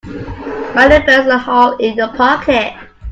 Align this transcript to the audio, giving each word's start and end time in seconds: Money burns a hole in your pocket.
Money 0.73 0.97
burns 1.05 1.27
a 1.27 1.37
hole 1.37 1.73
in 1.77 1.93
your 1.95 2.07
pocket. 2.15 2.73